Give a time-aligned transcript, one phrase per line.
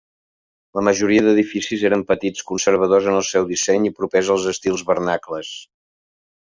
[0.77, 5.55] La majoria d'edificis eren petits, conservadors en el seu disseny i propers als estils vernacles.